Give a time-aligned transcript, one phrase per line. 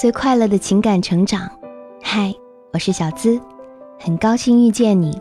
[0.00, 1.46] 最快乐的情感成长。
[2.02, 2.34] 嗨，
[2.72, 3.38] 我是小资，
[3.98, 5.20] 很高兴遇见你。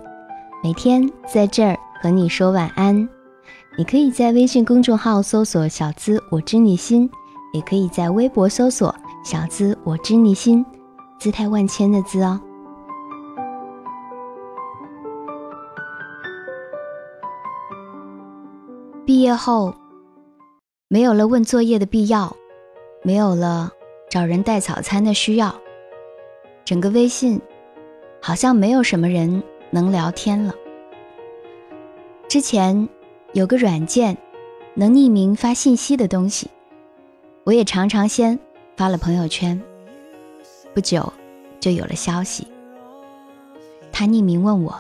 [0.63, 2.96] 每天在这儿和你说晚安。
[3.78, 7.12] 你可以在微信公众号搜索“小资我知你心”，
[7.52, 10.65] 也可以在微博搜索“小资我知你心”，
[11.19, 12.39] 姿态万千的“资”哦。
[19.05, 19.73] 毕业后，
[20.88, 22.34] 没有了问作业的必要，
[23.03, 23.73] 没有了
[24.09, 25.55] 找人带早餐的需要，
[26.65, 27.39] 整个微信
[28.20, 30.53] 好像没有什么人能聊天了。
[32.27, 32.89] 之前
[33.34, 34.17] 有个软件
[34.73, 36.49] 能匿名发信息的东西，
[37.43, 38.37] 我也常常先
[38.75, 39.61] 发了朋友圈，
[40.73, 41.13] 不久
[41.59, 42.48] 就有了消息。
[43.91, 44.76] 他匿名问我：“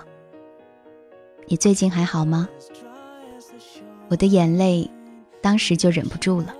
[1.45, 2.49] 你最近还好吗？”
[4.09, 4.89] 我的眼泪
[5.39, 6.55] 当时就忍不住了。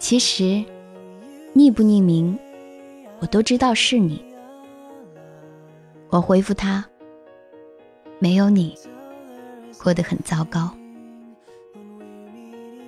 [0.00, 0.64] 其实，
[1.54, 2.36] 匿不匿名，
[3.20, 4.24] 我都知道是你。
[6.08, 6.82] 我回复他
[8.18, 8.74] ：“没有你，
[9.80, 10.70] 过得很糟糕。”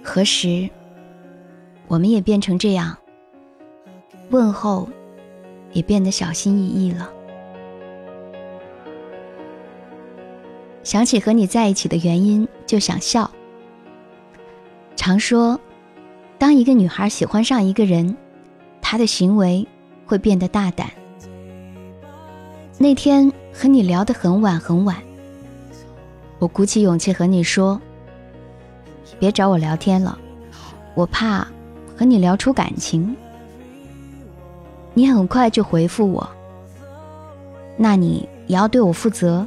[0.03, 0.69] 何时，
[1.87, 2.97] 我们也变成这样？
[4.31, 4.89] 问候
[5.73, 7.13] 也变得小心翼翼了。
[10.83, 13.31] 想起和你在一起的原因，就想笑。
[14.97, 15.61] 常说，
[16.43, 18.17] 当一个女孩喜欢上一个人，
[18.81, 19.65] 她的行为
[20.05, 20.91] 会变得大胆。
[22.79, 24.97] 那天和你聊得很晚很晚，
[26.41, 27.81] 我鼓起勇气和你说
[29.21, 30.19] ：“别找我聊天了，
[30.97, 31.47] 我怕
[31.97, 33.17] 和你聊出感情。”
[34.95, 36.29] 你很快就回复我
[37.79, 39.47] ：“那你也要对我负责。”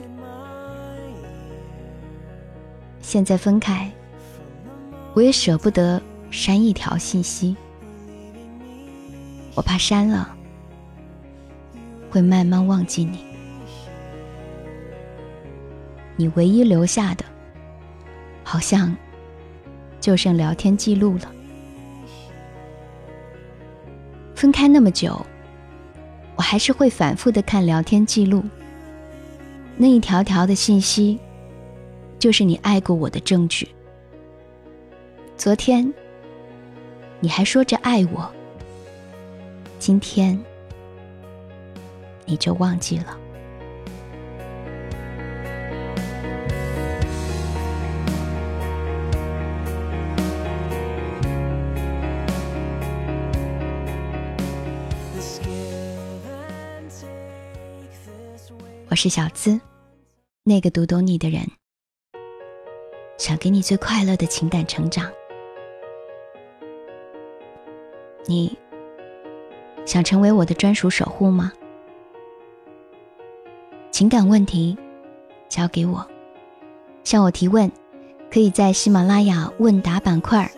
[3.04, 3.92] 现在分开，
[5.14, 6.02] 我也舍不得
[6.36, 7.56] 删一条信息，
[9.56, 10.36] 我怕删了
[12.10, 13.20] 会慢慢忘记你。
[16.18, 17.24] 你唯一留下的，
[18.44, 18.94] 好像
[20.02, 21.32] 就剩聊天记录了。
[24.36, 25.26] 分开那么久，
[26.36, 28.44] 我还是会反复的看聊天记录，
[29.78, 31.18] 那一条条的信息。
[32.20, 33.68] 就是你爱过我的证据。
[35.38, 35.94] 昨天
[37.20, 38.32] 你还说着爱我，
[39.80, 40.40] 今天
[42.26, 43.18] 你就忘记了。
[58.88, 59.60] 我是小资，
[60.44, 61.42] 那个读懂你的人。
[63.18, 65.12] 想给你最快乐的情感成长，
[68.28, 68.58] 你
[69.86, 71.52] 想成为我的专属守护吗？
[73.92, 74.78] 情感问题
[75.48, 76.06] 交给我，
[77.04, 77.72] 向我提问，
[78.32, 80.52] 可以在喜马拉雅问答板块，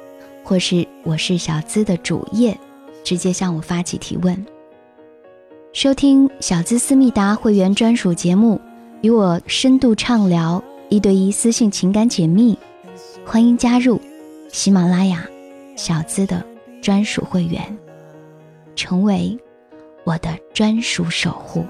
[0.43, 2.57] 或是我是小资的主页，
[3.03, 4.45] 直接向我发起提问。
[5.73, 8.59] 收听小资思密达会员专属节目，
[9.01, 10.63] 与我深度畅聊。
[10.89, 12.57] 一对一私信情感解密，
[13.25, 13.99] 欢迎加入
[14.53, 15.27] 喜马拉雅
[15.75, 16.41] 小资的
[16.87, 17.77] 专属会员，
[18.73, 19.37] 成为
[20.05, 21.65] 我的专属守护。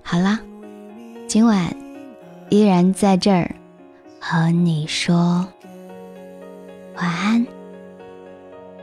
[0.00, 0.38] 好啦，
[1.26, 1.74] 今晚
[2.50, 3.52] 依然在这儿
[4.20, 5.44] 和你说
[6.94, 7.44] 晚安，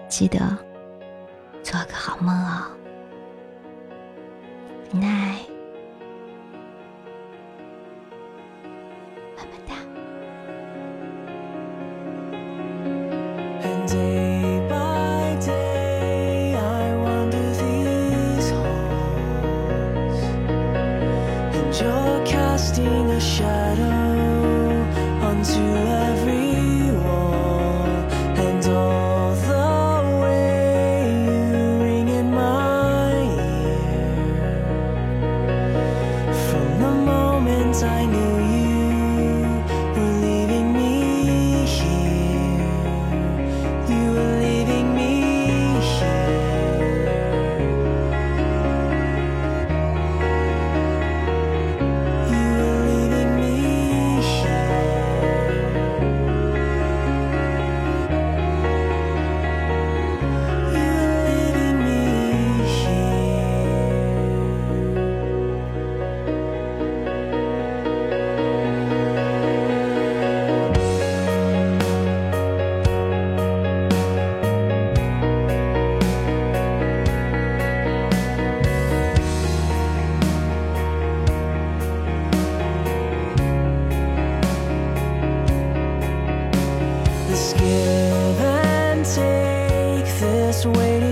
[0.10, 0.40] 记得
[1.64, 2.68] 做个好梦哦
[4.94, 5.46] ，night。
[9.68, 10.05] see
[87.76, 91.05] give and take this weight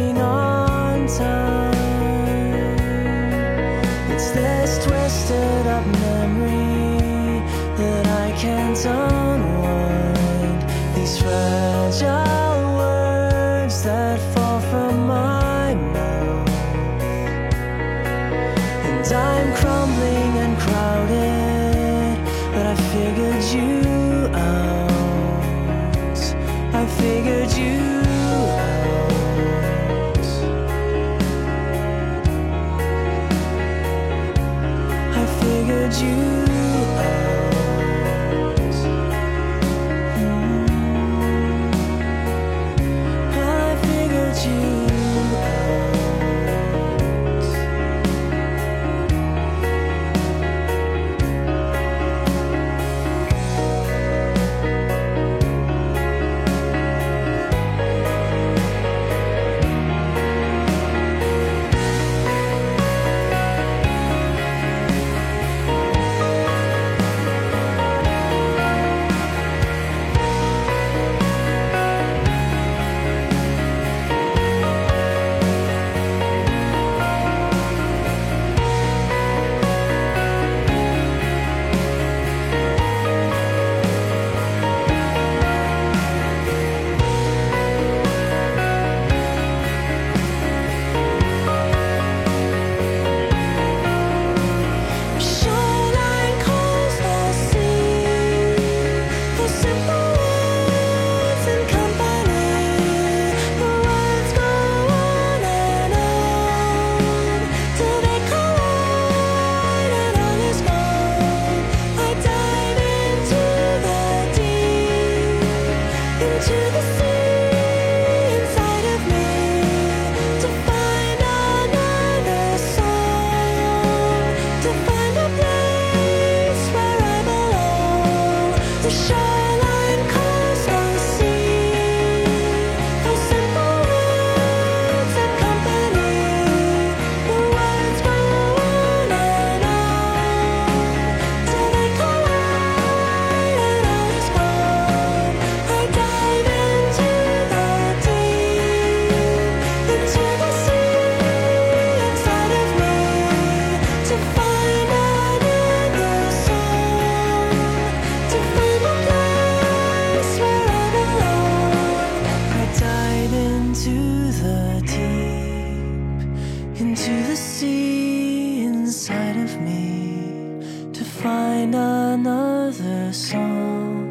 [171.73, 174.09] another song,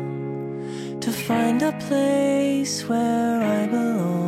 [1.01, 4.22] to find a place where I belong.